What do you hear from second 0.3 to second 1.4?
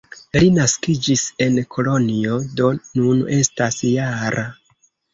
Li naskiĝis